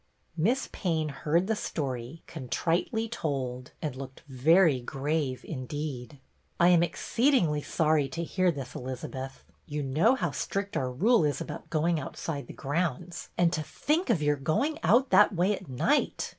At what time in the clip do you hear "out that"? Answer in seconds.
14.83-15.35